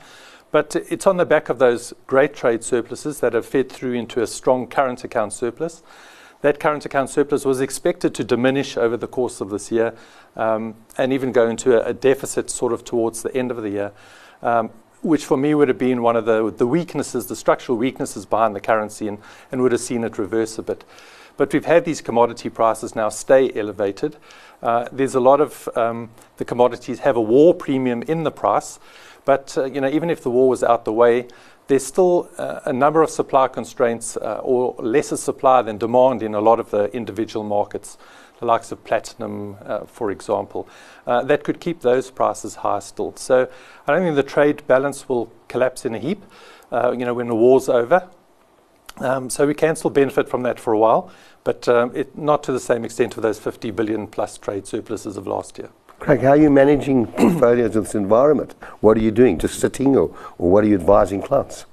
But 0.52 0.74
it's 0.88 1.06
on 1.06 1.16
the 1.16 1.26
back 1.26 1.48
of 1.48 1.58
those 1.58 1.92
great 2.06 2.34
trade 2.34 2.64
surpluses 2.64 3.20
that 3.20 3.34
have 3.34 3.46
fed 3.46 3.70
through 3.70 3.92
into 3.92 4.20
a 4.20 4.26
strong 4.26 4.66
current 4.66 5.04
account 5.04 5.32
surplus. 5.32 5.82
That 6.42 6.58
current 6.58 6.84
account 6.84 7.10
surplus 7.10 7.44
was 7.44 7.60
expected 7.60 8.14
to 8.14 8.24
diminish 8.24 8.76
over 8.76 8.96
the 8.96 9.06
course 9.06 9.40
of 9.40 9.50
this 9.50 9.70
year 9.70 9.94
um, 10.36 10.74
and 10.96 11.12
even 11.12 11.32
go 11.32 11.48
into 11.48 11.80
a, 11.80 11.90
a, 11.90 11.92
deficit 11.92 12.50
sort 12.50 12.72
of 12.72 12.84
towards 12.84 13.22
the 13.22 13.34
end 13.36 13.50
of 13.50 13.62
the 13.62 13.68
year, 13.68 13.92
um, 14.42 14.70
which 15.02 15.24
for 15.24 15.36
me 15.36 15.54
would 15.54 15.68
have 15.68 15.78
been 15.78 16.02
one 16.02 16.16
of 16.16 16.24
the, 16.24 16.50
the 16.50 16.66
weaknesses, 16.66 17.26
the 17.26 17.36
structural 17.36 17.78
weaknesses 17.78 18.26
behind 18.26 18.54
the 18.54 18.60
currency, 18.60 19.08
and, 19.08 19.18
and 19.50 19.62
would 19.62 19.72
have 19.72 19.80
seen 19.80 20.04
it 20.04 20.18
reverse 20.18 20.58
a 20.58 20.62
bit. 20.62 20.84
But 21.36 21.52
we've 21.52 21.64
had 21.64 21.84
these 21.84 22.02
commodity 22.02 22.50
prices 22.50 22.94
now 22.94 23.08
stay 23.08 23.50
elevated. 23.54 24.16
Uh, 24.62 24.88
there's 24.92 25.14
a 25.14 25.20
lot 25.20 25.40
of 25.40 25.68
um, 25.74 26.10
the 26.36 26.44
commodities 26.44 26.98
have 26.98 27.16
a 27.16 27.20
war 27.20 27.54
premium 27.54 28.02
in 28.02 28.24
the 28.24 28.30
price, 28.30 28.78
but 29.24 29.56
uh, 29.56 29.64
you 29.64 29.80
know 29.80 29.88
even 29.88 30.10
if 30.10 30.22
the 30.22 30.30
war 30.30 30.50
was 30.50 30.62
out 30.62 30.84
the 30.84 30.92
way, 30.92 31.28
there's 31.68 31.86
still 31.86 32.28
uh, 32.36 32.60
a 32.66 32.72
number 32.72 33.00
of 33.00 33.08
supply 33.08 33.48
constraints 33.48 34.16
uh, 34.16 34.40
or 34.42 34.74
lesser 34.78 35.16
supply 35.16 35.62
than 35.62 35.78
demand 35.78 36.22
in 36.22 36.34
a 36.34 36.40
lot 36.40 36.60
of 36.60 36.70
the 36.70 36.94
individual 36.94 37.44
markets, 37.44 37.96
the 38.40 38.46
likes 38.46 38.72
of 38.72 38.82
platinum, 38.84 39.56
uh, 39.64 39.84
for 39.84 40.10
example, 40.10 40.68
uh, 41.06 41.22
that 41.22 41.44
could 41.44 41.60
keep 41.60 41.80
those 41.80 42.10
prices 42.10 42.56
high 42.56 42.80
still. 42.80 43.14
So 43.16 43.48
I 43.86 43.92
don't 43.92 44.02
think 44.02 44.16
the 44.16 44.22
trade 44.22 44.66
balance 44.66 45.08
will 45.08 45.30
collapse 45.48 45.84
in 45.84 45.94
a 45.94 45.98
heap. 45.98 46.24
you 46.72 47.04
know 47.04 47.14
when 47.14 47.28
the 47.28 47.34
war's 47.34 47.68
over. 47.68 48.08
Um, 48.98 49.30
so 49.30 49.46
we 49.46 49.54
can 49.54 49.76
still 49.76 49.90
benefit 49.90 50.28
from 50.28 50.42
that 50.42 50.60
for 50.60 50.72
a 50.72 50.78
while 50.78 51.10
but 51.44 51.68
um, 51.68 51.94
it, 51.94 52.16
not 52.16 52.42
to 52.44 52.52
the 52.52 52.60
same 52.60 52.84
extent 52.84 53.16
of 53.16 53.22
those 53.22 53.38
50 53.38 53.70
billion 53.70 54.06
plus 54.06 54.38
trade 54.38 54.66
surpluses 54.66 55.16
of 55.16 55.26
last 55.26 55.58
year. 55.58 55.70
Craig, 55.98 56.20
how 56.20 56.30
are 56.30 56.36
you 56.36 56.50
managing 56.50 57.06
portfolios 57.18 57.76
in 57.76 57.82
this 57.82 57.94
environment? 57.94 58.54
What 58.80 58.96
are 58.96 59.00
you 59.00 59.10
doing? 59.10 59.38
Just 59.38 59.60
sitting, 59.60 59.96
or, 59.96 60.14
or 60.38 60.50
what 60.50 60.64
are 60.64 60.66
you 60.66 60.74
advising 60.74 61.22
clients? 61.22 61.66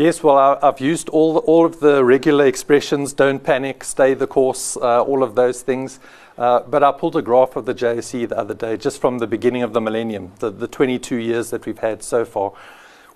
Yes, 0.00 0.22
well, 0.22 0.38
I, 0.38 0.58
have 0.64 0.80
used 0.80 1.10
all, 1.10 1.36
all 1.40 1.66
of 1.66 1.80
the 1.80 2.02
regular 2.02 2.46
expressions 2.46 3.12
don't 3.12 3.44
panic, 3.44 3.84
stay 3.84 4.14
the 4.14 4.26
course, 4.26 4.78
uh, 4.78 5.02
all 5.02 5.22
of 5.22 5.34
those 5.34 5.60
things. 5.60 6.00
Uh, 6.38 6.60
but 6.60 6.82
I 6.82 6.90
pulled 6.90 7.16
a 7.16 7.20
graph 7.20 7.54
of 7.54 7.66
the 7.66 7.74
JSE 7.74 8.26
the 8.30 8.38
other 8.38 8.54
day, 8.54 8.78
just 8.78 8.98
from 8.98 9.18
the 9.18 9.26
beginning 9.26 9.62
of 9.62 9.74
the 9.74 9.80
millennium, 9.82 10.32
the, 10.38 10.50
the 10.50 10.66
22 10.66 11.16
years 11.16 11.50
that 11.50 11.66
we've 11.66 11.80
had 11.80 12.02
so 12.02 12.24
far. 12.24 12.54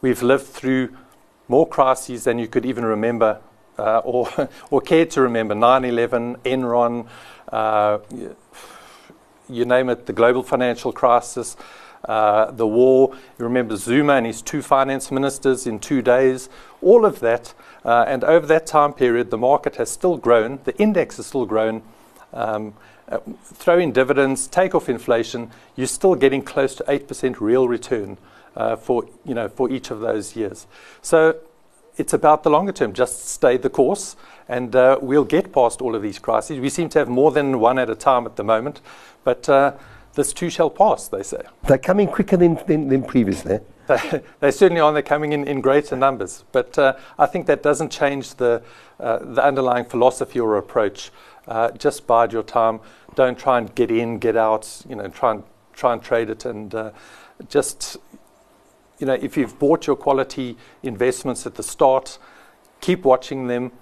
We've 0.02 0.22
lived 0.22 0.44
through 0.44 0.94
more 1.48 1.66
crises 1.66 2.24
than 2.24 2.38
you 2.38 2.48
could 2.48 2.66
even 2.66 2.84
remember 2.84 3.40
uh, 3.78 4.00
or, 4.00 4.50
or 4.70 4.82
care 4.82 5.06
to 5.06 5.22
remember 5.22 5.54
9 5.54 5.86
11, 5.86 6.36
Enron, 6.44 7.08
uh, 7.48 7.96
you 9.48 9.64
name 9.64 9.88
it, 9.88 10.04
the 10.04 10.12
global 10.12 10.42
financial 10.42 10.92
crisis, 10.92 11.56
uh, 12.04 12.50
the 12.50 12.66
war. 12.66 13.10
You 13.38 13.44
remember 13.44 13.76
Zuma 13.76 14.14
and 14.14 14.26
his 14.26 14.42
two 14.42 14.62
finance 14.62 15.10
ministers 15.10 15.66
in 15.66 15.78
two 15.78 16.02
days, 16.02 16.48
all 16.82 17.04
of 17.04 17.20
that. 17.20 17.54
Uh, 17.84 18.04
and 18.06 18.24
over 18.24 18.46
that 18.46 18.66
time 18.66 18.92
period, 18.92 19.30
the 19.30 19.38
market 19.38 19.76
has 19.76 19.90
still 19.90 20.16
grown, 20.16 20.58
the 20.64 20.76
index 20.78 21.16
has 21.16 21.26
still 21.26 21.46
grown. 21.46 21.82
Um, 22.32 22.74
uh, 23.08 23.18
throw 23.44 23.78
in 23.78 23.92
dividends, 23.92 24.46
take 24.46 24.74
off 24.74 24.88
inflation, 24.88 25.50
you're 25.76 25.86
still 25.86 26.14
getting 26.14 26.42
close 26.42 26.74
to 26.74 26.84
8% 26.84 27.38
real 27.38 27.68
return 27.68 28.16
uh, 28.56 28.76
for, 28.76 29.06
you 29.24 29.34
know, 29.34 29.48
for 29.48 29.70
each 29.70 29.90
of 29.90 30.00
those 30.00 30.34
years. 30.34 30.66
So 31.02 31.36
it's 31.96 32.12
about 32.12 32.42
the 32.42 32.50
longer 32.50 32.72
term. 32.72 32.92
Just 32.92 33.26
stay 33.26 33.56
the 33.56 33.70
course 33.70 34.16
and 34.48 34.74
uh, 34.74 34.98
we'll 35.00 35.24
get 35.24 35.52
past 35.52 35.80
all 35.80 35.94
of 35.94 36.02
these 36.02 36.18
crises. 36.18 36.58
We 36.60 36.68
seem 36.68 36.88
to 36.90 36.98
have 36.98 37.08
more 37.08 37.30
than 37.30 37.60
one 37.60 37.78
at 37.78 37.90
a 37.90 37.94
time 37.94 38.26
at 38.26 38.36
the 38.36 38.44
moment, 38.44 38.80
but 39.22 39.48
uh, 39.48 39.72
this 40.14 40.32
too 40.32 40.50
shall 40.50 40.70
pass, 40.70 41.08
they 41.08 41.22
say. 41.22 41.42
They're 41.66 41.78
coming 41.78 42.08
quicker 42.08 42.36
than, 42.36 42.58
than, 42.66 42.88
than 42.88 43.02
previously. 43.02 43.60
They, 44.40 44.50
certainly 44.50 44.80
are. 44.80 44.90
They're 44.94 45.02
coming 45.02 45.34
in, 45.34 45.46
in 45.46 45.60
greater 45.60 45.94
numbers. 45.94 46.44
But 46.52 46.78
uh, 46.78 46.94
I 47.18 47.26
think 47.26 47.44
that 47.46 47.62
doesn't 47.62 47.90
change 47.90 48.34
the, 48.36 48.62
uh, 48.98 49.18
the 49.18 49.44
underlying 49.44 49.84
philosophy 49.84 50.40
or 50.40 50.56
approach. 50.56 51.10
Uh, 51.46 51.70
just 51.72 52.06
bide 52.06 52.32
your 52.32 52.42
time. 52.42 52.80
Don't 53.14 53.38
try 53.38 53.58
and 53.58 53.74
get 53.74 53.90
in, 53.90 54.18
get 54.18 54.36
out. 54.36 54.82
You 54.88 54.96
know, 54.96 55.08
try 55.08 55.32
and 55.32 55.42
try 55.74 55.92
and 55.92 56.02
trade 56.02 56.30
it, 56.30 56.46
and 56.46 56.74
uh, 56.74 56.92
just 57.48 57.98
you 58.98 59.06
know, 59.06 59.14
if 59.14 59.36
you've 59.36 59.58
bought 59.58 59.86
your 59.86 59.96
quality 59.96 60.56
investments 60.82 61.46
at 61.46 61.56
the 61.56 61.62
start, 61.62 62.18
keep 62.80 63.04
watching 63.04 63.48
them 63.48 63.72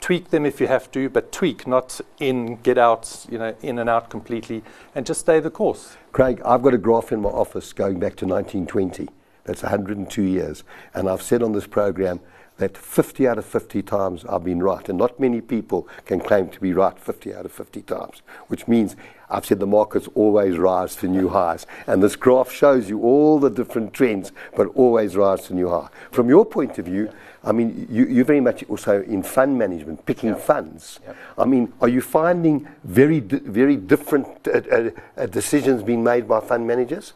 tweak 0.00 0.30
them 0.30 0.46
if 0.46 0.60
you 0.60 0.66
have 0.66 0.90
to, 0.92 1.08
but 1.08 1.32
tweak, 1.32 1.66
not 1.66 2.00
in, 2.18 2.56
get 2.56 2.78
out, 2.78 3.26
you 3.30 3.38
know, 3.38 3.54
in 3.62 3.78
and 3.78 3.90
out 3.90 4.10
completely, 4.10 4.62
and 4.94 5.04
just 5.04 5.20
stay 5.20 5.40
the 5.40 5.50
course. 5.50 5.96
Craig, 6.12 6.40
I've 6.44 6.62
got 6.62 6.74
a 6.74 6.78
graph 6.78 7.12
in 7.12 7.20
my 7.20 7.28
office 7.28 7.72
going 7.72 7.98
back 7.98 8.16
to 8.16 8.26
1920. 8.26 9.08
That's 9.44 9.62
102 9.62 10.22
years. 10.22 10.62
And 10.94 11.08
I've 11.08 11.22
said 11.22 11.42
on 11.42 11.52
this 11.52 11.66
program 11.66 12.20
that 12.58 12.76
50 12.76 13.26
out 13.26 13.38
of 13.38 13.46
50 13.46 13.82
times 13.82 14.24
I've 14.26 14.44
been 14.44 14.62
right. 14.62 14.86
And 14.88 14.98
not 14.98 15.18
many 15.18 15.40
people 15.40 15.88
can 16.04 16.20
claim 16.20 16.48
to 16.50 16.60
be 16.60 16.72
right 16.72 16.98
50 16.98 17.34
out 17.34 17.46
of 17.46 17.52
50 17.52 17.82
times, 17.82 18.22
which 18.48 18.68
means 18.68 18.94
I've 19.30 19.46
said 19.46 19.60
the 19.60 19.66
markets 19.66 20.08
always 20.14 20.58
rise 20.58 20.96
to 20.96 21.08
new 21.08 21.28
highs. 21.28 21.66
And 21.86 22.02
this 22.02 22.16
graph 22.16 22.50
shows 22.50 22.88
you 22.90 23.00
all 23.02 23.38
the 23.38 23.50
different 23.50 23.94
trends, 23.94 24.32
but 24.56 24.66
always 24.74 25.16
rise 25.16 25.46
to 25.46 25.54
new 25.54 25.68
high. 25.68 25.88
From 26.10 26.28
your 26.28 26.44
point 26.44 26.78
of 26.78 26.86
view, 26.86 27.10
I 27.44 27.52
mean, 27.52 27.86
you, 27.90 28.20
are 28.20 28.24
very 28.24 28.40
much 28.40 28.64
also 28.68 29.02
in 29.02 29.22
fund 29.22 29.56
management, 29.56 30.04
picking 30.06 30.30
yep. 30.30 30.40
funds. 30.40 31.00
Yep. 31.06 31.16
I 31.38 31.44
mean, 31.44 31.72
are 31.80 31.88
you 31.88 32.00
finding 32.00 32.66
very, 32.84 33.20
di- 33.20 33.38
very 33.38 33.76
different 33.76 34.26
uh, 34.48 34.60
uh, 34.70 34.90
uh, 35.16 35.26
decisions 35.26 35.82
being 35.82 36.02
made 36.02 36.26
by 36.26 36.40
fund 36.40 36.66
managers? 36.66 37.12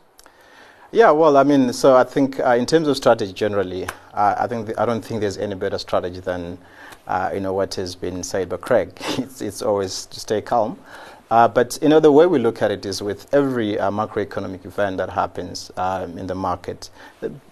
Yeah, 0.92 1.10
well, 1.10 1.38
I 1.38 1.42
mean, 1.42 1.72
so 1.72 1.96
I 1.96 2.04
think 2.04 2.38
uh, 2.38 2.50
in 2.50 2.66
terms 2.66 2.86
of 2.86 2.96
strategy 2.96 3.32
generally, 3.32 3.86
uh, 4.12 4.34
I 4.38 4.46
think 4.46 4.66
th- 4.66 4.78
I 4.78 4.84
don't 4.84 5.02
think 5.02 5.22
there's 5.22 5.38
any 5.38 5.54
better 5.54 5.78
strategy 5.78 6.20
than 6.20 6.58
uh, 7.06 7.30
you 7.32 7.40
know 7.40 7.54
what 7.54 7.74
has 7.74 7.94
been 7.94 8.22
said 8.22 8.50
by 8.50 8.58
Craig. 8.58 8.92
it's, 9.18 9.40
it's 9.40 9.62
always 9.62 10.06
to 10.06 10.20
stay 10.20 10.42
calm. 10.42 10.78
Uh, 11.30 11.48
but 11.48 11.78
you 11.80 11.88
know 11.88 11.98
the 11.98 12.12
way 12.12 12.26
we 12.26 12.38
look 12.38 12.60
at 12.60 12.70
it 12.70 12.84
is 12.84 13.00
with 13.00 13.32
every 13.32 13.78
uh, 13.78 13.90
macroeconomic 13.90 14.66
event 14.66 14.98
that 14.98 15.08
happens 15.08 15.70
um, 15.78 16.18
in 16.18 16.26
the 16.26 16.34
market. 16.34 16.90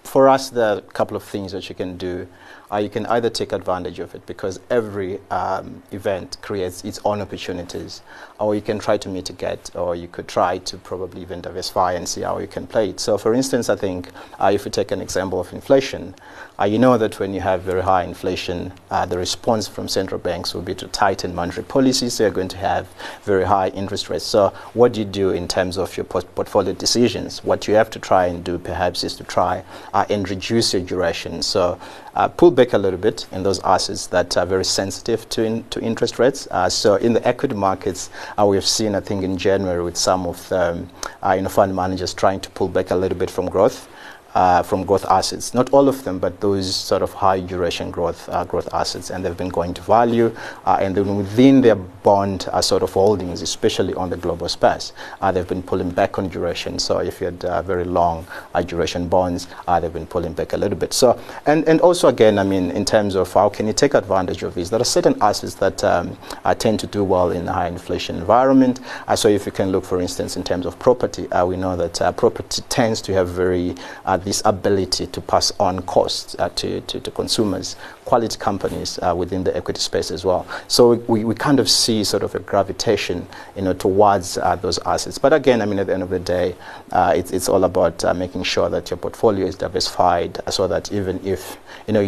For 0.05 0.29
us, 0.29 0.51
there 0.51 0.75
are 0.75 0.79
a 0.79 0.83
couple 0.83 1.17
of 1.17 1.23
things 1.23 1.53
that 1.53 1.67
you 1.71 1.75
can 1.75 1.97
do 1.97 2.29
uh, 2.73 2.77
you 2.77 2.89
can 2.89 3.07
either 3.07 3.29
take 3.29 3.53
advantage 3.53 3.99
of 3.99 4.15
it 4.15 4.25
because 4.27 4.61
every 4.71 5.21
um, 5.31 5.83
event 5.91 6.37
creates 6.43 6.85
its 6.85 7.01
own 7.05 7.21
opportunities, 7.21 8.03
or 8.39 8.55
you 8.55 8.61
can 8.61 8.79
try 8.79 8.97
to 8.97 9.09
mitigate, 9.09 9.75
or 9.75 9.97
you 9.97 10.09
could 10.09 10.29
try 10.29 10.59
to 10.59 10.77
probably 10.79 11.21
even 11.23 11.41
diversify 11.41 11.93
and 11.93 12.09
see 12.09 12.21
how 12.21 12.39
you 12.39 12.47
can 12.47 12.67
play 12.67 12.91
it. 12.91 13.01
So, 13.01 13.19
for 13.19 13.35
instance, 13.35 13.69
I 13.69 13.77
think 13.77 14.09
uh, 14.39 14.51
if 14.55 14.65
we 14.65 14.71
take 14.71 14.93
an 14.93 15.01
example 15.01 15.41
of 15.41 15.53
inflation, 15.53 16.15
uh, 16.61 16.65
you 16.65 16.79
know 16.79 16.99
that 16.99 17.19
when 17.19 17.33
you 17.33 17.41
have 17.41 17.63
very 17.63 17.83
high 17.83 18.05
inflation, 18.05 18.73
uh, 18.91 19.07
the 19.07 19.17
response 19.17 19.67
from 19.67 19.89
central 19.89 20.21
banks 20.21 20.53
will 20.53 20.61
be 20.63 20.75
to 20.75 20.87
tighten 20.89 21.35
monetary 21.35 21.65
policy, 21.65 22.11
so 22.11 22.25
you're 22.25 22.31
going 22.31 22.49
to 22.49 22.59
have 22.59 22.87
very 23.25 23.45
high 23.45 23.69
interest 23.69 24.11
rates. 24.11 24.25
So, 24.25 24.53
what 24.75 24.93
do 24.93 25.01
you 25.01 25.07
do 25.07 25.31
in 25.31 25.49
terms 25.49 25.79
of 25.79 25.97
your 25.97 26.05
portfolio 26.05 26.75
decisions? 26.75 27.43
What 27.43 27.67
you 27.67 27.75
have 27.75 27.91
to 27.91 27.99
try 27.99 28.27
and 28.27 28.45
do 28.45 28.59
perhaps 28.59 29.03
is 29.05 29.17
to 29.17 29.25
try 29.25 29.65
uh, 29.95 30.05
and 30.11 30.29
reduce 30.29 30.75
your 30.75 30.83
duration. 30.83 31.43
So, 31.43 31.81
uh, 32.15 32.29
pull 32.29 32.51
back 32.51 32.73
a 32.73 32.79
little 32.79 32.99
bit 32.99 33.27
in 33.33 33.43
those 33.43 33.61
assets 33.61 34.07
that 34.09 34.37
are 34.37 34.47
very 34.47 34.65
sensitive 34.65 35.29
to, 35.29 35.45
in, 35.45 35.65
to 35.71 35.81
interest 35.81 36.19
rates. 36.19 36.49
Uh, 36.51 36.69
so 36.69 36.97
in 36.97 37.13
the 37.13 37.27
equity 37.27 37.55
markets, 37.55 38.11
uh, 38.39 38.45
we've 38.47 38.67
seen, 38.67 38.95
I 38.95 39.01
think, 39.01 39.23
in 39.23 39.37
January 39.37 39.83
with 39.83 39.97
some 39.97 40.27
of 40.27 40.49
the 40.49 40.73
um, 40.73 40.91
uh, 41.23 41.33
you 41.33 41.43
know, 41.43 41.49
fund 41.49 41.75
managers 41.75 42.15
trying 42.15 42.41
to 42.41 42.51
pull 42.51 42.69
back 42.69 42.91
a 42.91 42.97
little 42.97 43.19
bit 43.19 43.31
from 43.31 43.49
growth 43.49 43.89
uh, 44.35 44.63
from 44.63 44.85
growth 44.85 45.05
assets. 45.07 45.55
Not 45.55 45.71
all 45.73 45.89
of 45.89 46.05
them, 46.05 46.19
but 46.19 46.41
those 46.41 46.75
sort 46.75 47.03
of 47.03 47.13
high 47.13 47.41
duration 47.41 47.91
growth 47.91 48.29
uh, 48.29 48.45
growth 48.45 48.73
assets, 48.73 49.11
and 49.11 49.25
they've 49.25 49.37
been 49.37 49.49
going 49.49 49.75
to 49.75 49.83
value. 49.83 50.35
Uh, 50.65 50.79
and 50.81 50.95
then 50.95 51.17
within 51.17 51.61
their 51.61 51.75
bond 51.75 52.49
uh, 52.53 52.61
sort 52.61 52.83
of 52.83 52.93
holdings, 52.93 53.43
especially 53.43 53.95
on 53.95 54.11
the 54.11 54.17
global 54.17 54.49
space, 54.49 54.93
uh, 55.21 55.33
they've 55.33 55.49
been 55.49 55.63
pulling 55.63 55.91
back 55.91 56.19
on 56.19 56.29
duration. 56.29 56.79
So 56.79 56.99
if 56.99 57.21
you 57.21 57.27
had 57.27 57.45
uh, 57.45 57.63
very 57.63 57.85
long 57.85 58.27
duration 58.67 59.09
bonds, 59.09 59.49
they've 59.81 59.93
been 59.93 60.07
pulling 60.07 60.33
back 60.33 60.53
a 60.53 60.57
little 60.57 60.79
bit. 60.79 60.93
So 60.93 61.19
and 61.47 61.67
and 61.69 61.81
also 61.81 62.09
again, 62.09 62.39
I 62.39 62.45
mean, 62.45 62.71
in 62.71 62.85
terms 62.85 63.15
of 63.15 63.33
how 63.33 63.49
can 63.49 63.67
you 63.67 63.73
take 63.73 63.95
advantage 63.95 64.43
of 64.43 64.55
these, 64.55 64.71
there 64.71 64.81
are 64.81 64.85
certain 64.85 65.17
assets 65.21 65.55
that 65.55 65.83
um, 65.85 66.17
tend 66.59 66.81
to 66.81 66.87
do 66.87 67.05
well 67.05 67.31
in 67.31 67.49
a 67.49 67.53
high 67.53 67.69
inflation 67.69 68.17
environment. 68.17 68.81
so 69.15 69.29
if 69.29 69.47
you 69.47 69.53
can 69.53 69.71
look, 69.73 69.85
for 69.85 70.01
instance, 70.01 70.37
in 70.37 70.45
terms 70.45 70.67
of 70.67 70.79
property, 70.79 71.27
we 71.45 71.57
know 71.57 71.77
that 71.77 72.17
property 72.17 72.63
tends 72.69 73.01
to 73.03 73.13
have 73.13 73.29
very 73.29 73.75
this 74.25 74.43
ability 74.45 75.07
to 75.07 75.21
pass 75.21 75.53
on 75.59 75.83
costs 75.83 76.37
uh, 76.39 76.49
to, 76.51 76.81
to, 76.83 77.01
to, 77.01 77.11
consumers, 77.11 77.77
quality 78.05 78.39
companies 78.39 78.99
uh, 79.03 79.15
within 79.17 79.45
the 79.45 79.57
equity 79.57 79.81
space 79.81 80.11
as 80.11 80.25
well. 80.25 80.47
So 80.69 80.95
we, 81.09 81.25
we 81.25 81.35
kind 81.35 81.61
of 81.61 81.69
see 81.69 82.05
sort 82.05 82.23
of 82.23 82.35
a 82.35 82.41
gravitation, 82.41 83.27
you 83.57 83.63
know, 83.63 83.73
towards 83.73 84.39
uh, 84.39 84.57
those 84.57 84.79
assets. 84.81 85.19
But 85.19 85.33
again, 85.33 85.63
I 85.63 85.67
mean, 85.67 85.79
at 85.79 85.87
the 85.87 85.95
end 85.95 86.03
of 86.03 86.11
the 86.11 86.19
day, 86.19 86.55
it's, 86.93 87.31
it's 87.31 87.49
all 87.49 87.65
about 87.65 88.05
making 88.17 88.43
sure 88.45 88.69
that 88.69 88.91
your 88.91 88.97
portfolio 88.97 89.47
is 89.47 89.57
diversified 89.57 90.41
so 90.51 90.67
that 90.69 90.93
even 90.93 91.25
if, 91.27 91.59
you 91.87 91.93
know, 91.93 92.01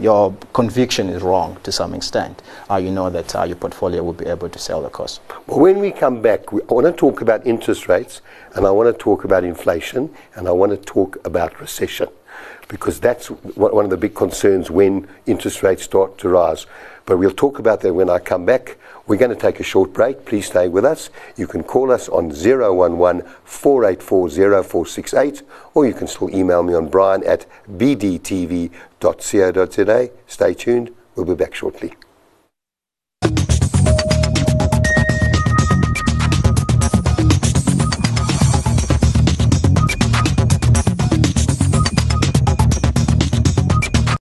your 0.00 0.34
conviction 0.52 1.08
is 1.08 1.22
wrong 1.22 1.58
to 1.62 1.72
some 1.72 1.94
extent, 1.94 2.42
you 2.70 2.90
know 2.90 3.10
that 3.10 3.32
your 3.46 3.56
portfolio 3.56 4.02
will 4.02 4.12
be 4.12 4.26
able 4.26 4.48
to 4.48 4.58
sell 4.58 4.82
the 4.82 4.90
cost. 4.90 5.20
Well, 5.46 5.60
when 5.60 5.78
we 5.78 5.90
come 5.90 6.22
back, 6.22 6.52
we, 6.52 6.60
I 6.62 6.74
want 6.74 6.86
to 6.86 6.92
talk 6.92 7.20
about 7.20 7.46
interest 7.46 7.88
rates 7.88 8.20
and 8.54 8.66
I 8.66 8.70
want 8.70 8.94
to 8.94 8.98
talk 8.98 9.24
about 9.24 9.44
inflation 9.44 10.10
and 10.34 10.48
I 10.48 10.52
want 10.52 10.70
to 10.70 10.76
talk 10.78 11.18
about 11.24 11.33
about 11.34 11.60
recession 11.60 12.08
because 12.68 13.00
that's 13.00 13.26
one 13.28 13.84
of 13.84 13.90
the 13.90 13.96
big 13.96 14.14
concerns 14.14 14.70
when 14.70 15.08
interest 15.26 15.64
rates 15.64 15.82
start 15.82 16.16
to 16.18 16.28
rise. 16.28 16.66
But 17.06 17.18
we'll 17.18 17.32
talk 17.32 17.58
about 17.58 17.80
that 17.80 17.92
when 17.92 18.08
I 18.08 18.20
come 18.20 18.46
back. 18.46 18.78
We're 19.06 19.18
going 19.18 19.34
to 19.34 19.36
take 19.36 19.60
a 19.60 19.64
short 19.64 19.92
break. 19.92 20.24
Please 20.24 20.46
stay 20.46 20.68
with 20.68 20.84
us. 20.84 21.10
You 21.36 21.46
can 21.46 21.62
call 21.62 21.90
us 21.90 22.08
on 22.08 22.30
011 22.30 23.22
484 23.44 24.30
0468 24.30 25.42
or 25.74 25.84
you 25.86 25.92
can 25.92 26.06
still 26.06 26.30
email 26.30 26.62
me 26.62 26.72
on 26.74 26.88
brian 26.88 27.22
at 27.24 27.44
bdtv.co.za. 27.70 28.70
Stay 30.26 30.54
tuned. 30.54 30.94
We'll 31.16 31.26
be 31.26 31.34
back 31.34 31.54
shortly. 31.54 31.92